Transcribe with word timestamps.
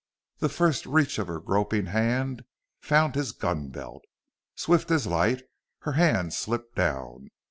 The 0.39 0.49
first 0.49 0.87
reach 0.87 1.19
of 1.19 1.27
her 1.27 1.39
groping 1.39 1.85
hand 1.85 2.43
found 2.81 3.13
his 3.13 3.33
gun 3.33 3.67
belt. 3.67 4.03
Swift 4.55 4.89
as 4.89 5.05
light 5.05 5.43
her 5.81 5.91
hand 5.91 6.33
slipped 6.33 6.73
down. 6.73 7.27